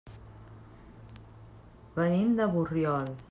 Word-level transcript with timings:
Venim 1.99 2.35
de 2.41 2.53
Borriol. 2.57 3.19